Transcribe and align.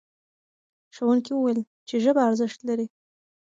ښوونکي 0.95 1.31
وویل 1.33 1.59
چې 1.87 1.95
ژبه 2.03 2.21
ارزښت 2.29 2.59
لري. 2.69 2.87